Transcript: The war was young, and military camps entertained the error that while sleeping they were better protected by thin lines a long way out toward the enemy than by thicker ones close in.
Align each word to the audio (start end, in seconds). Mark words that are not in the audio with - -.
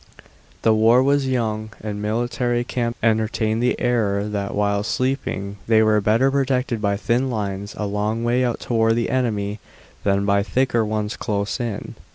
The 0.63 0.73
war 0.73 1.03
was 1.03 1.27
young, 1.29 1.73
and 1.79 2.01
military 2.01 2.63
camps 2.63 2.97
entertained 3.03 3.61
the 3.61 3.79
error 3.79 4.23
that 4.23 4.55
while 4.55 4.81
sleeping 4.81 5.57
they 5.67 5.83
were 5.83 6.01
better 6.01 6.31
protected 6.31 6.81
by 6.81 6.97
thin 6.97 7.29
lines 7.29 7.75
a 7.77 7.85
long 7.85 8.23
way 8.23 8.43
out 8.43 8.59
toward 8.59 8.95
the 8.95 9.11
enemy 9.11 9.59
than 10.03 10.25
by 10.25 10.41
thicker 10.41 10.83
ones 10.83 11.15
close 11.15 11.59
in. 11.59 11.93